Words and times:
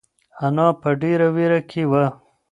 انا 0.45 0.67
په 0.81 0.89
ډېره 1.01 1.27
وېره 1.35 1.59
کې 1.69 1.83
وه. 1.91 2.05